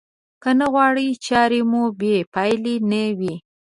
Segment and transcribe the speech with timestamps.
[0.41, 3.35] که نه غواړئ چارې مو بې پايلې نه وي.